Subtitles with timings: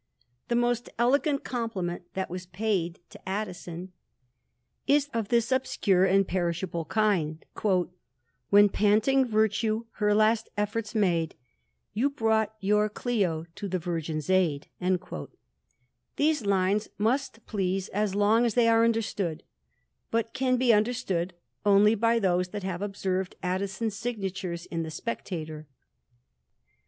[0.47, 3.89] The most elegant compliment that was paid to Addi
[4.87, 7.45] is of this obscure and perishable kind;
[8.49, 11.35] When psinting Vittue her last efforts made,
[11.93, 14.69] You brought your Clio to the Virgin's aid."
[16.15, 19.41] These lines must please as long as they are understc
[20.09, 25.67] but can be understood only by those that have obse Addison's signatures in the Spectator.